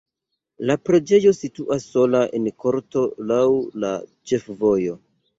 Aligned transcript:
La 0.67 0.75
preĝejo 0.87 1.33
situas 1.39 1.83
sola 1.89 2.21
en 2.37 2.47
korto 2.63 3.03
laŭ 3.33 3.43
la 3.83 3.91
ĉefvojo. 4.33 4.97